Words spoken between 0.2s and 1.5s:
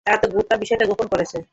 তো গোটা বিষয়টা গোপন করছে।